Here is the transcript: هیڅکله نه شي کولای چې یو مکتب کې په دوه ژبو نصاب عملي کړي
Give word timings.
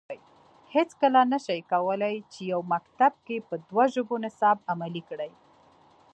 هیڅکله 0.73 1.21
نه 1.33 1.39
شي 1.45 1.57
کولای 1.71 2.15
چې 2.31 2.41
یو 2.51 2.59
مکتب 2.73 3.13
کې 3.25 3.37
په 3.47 3.55
دوه 3.69 3.85
ژبو 3.93 4.15
نصاب 4.25 4.57
عملي 4.71 5.03
کړي 5.09 5.31